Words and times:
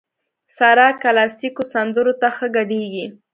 سارا 0.55 0.87
کلاسيکو 1.03 1.63
سندرو 1.73 2.13
ته 2.21 2.27
ښه 2.35 2.47
ګډېږي. 2.55 3.05